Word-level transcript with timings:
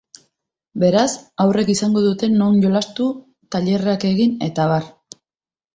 Beraz, 0.83 1.11
haurrek 1.45 1.69
izango 1.75 2.03
dute 2.07 2.31
non 2.39 2.59
jolastu, 2.65 3.11
tailerrak 3.57 4.11
egin 4.15 4.37
eta 4.51 4.67
abar. 4.71 4.95